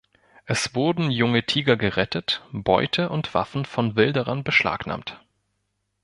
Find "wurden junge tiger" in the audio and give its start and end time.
0.73-1.77